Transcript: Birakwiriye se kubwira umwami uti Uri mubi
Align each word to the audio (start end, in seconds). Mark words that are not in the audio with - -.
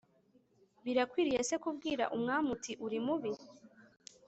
Birakwiriye 0.83 1.39
se 1.49 1.55
kubwira 1.63 2.03
umwami 2.15 2.47
uti 2.55 2.71
Uri 2.85 2.99
mubi 3.05 3.31